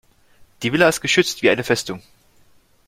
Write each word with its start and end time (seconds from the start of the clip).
Die 0.63 0.73
Villa 0.73 0.89
ist 0.89 1.01
geschützt 1.01 1.43
wie 1.43 1.51
eine 1.51 1.63
Festung. 1.63 2.01